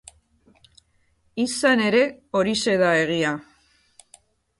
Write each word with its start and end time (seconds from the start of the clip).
Izan 1.43 1.83
ere, 1.87 1.99
horixe 2.39 2.73
da 2.85 2.89
egia. 3.03 3.35